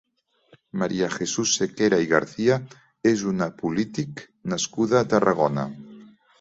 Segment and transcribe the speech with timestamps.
[0.83, 2.59] Maria Jesús Sequera i Garcia
[3.11, 5.71] és una polític nascuda a Tarragona.